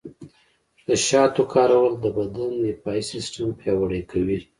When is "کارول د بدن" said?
1.53-2.51